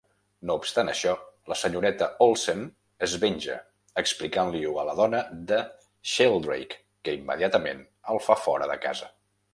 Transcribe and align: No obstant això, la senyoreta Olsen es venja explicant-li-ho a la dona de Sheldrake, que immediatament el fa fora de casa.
No 0.49 0.53
obstant 0.59 0.87
això, 0.93 1.11
la 1.51 1.57
senyoreta 1.63 2.07
Olsen 2.27 2.63
es 3.09 3.13
venja 3.25 3.59
explicant-li-ho 4.03 4.73
a 4.81 4.87
la 4.89 4.97
dona 5.03 5.21
de 5.53 5.61
Sheldrake, 6.15 6.83
que 7.09 7.19
immediatament 7.23 7.89
el 8.15 8.25
fa 8.31 8.43
fora 8.49 8.73
de 8.75 8.81
casa. 8.89 9.17